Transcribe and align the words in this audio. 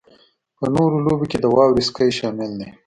په 0.57 0.65
نورو 0.75 0.97
لوبو 1.05 1.25
کې 1.31 1.37
د 1.39 1.45
واورې 1.55 1.83
سکی 1.87 2.09
شامل 2.19 2.51
دی 2.59 2.69